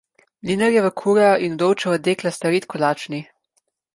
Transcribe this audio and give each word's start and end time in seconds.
Mlinarjeva 0.47 0.89
kura 1.01 1.27
in 1.49 1.53
vdovčeva 1.59 1.99
dekla 2.09 2.33
sta 2.37 2.53
redko 2.57 2.83
lačni. 2.87 3.23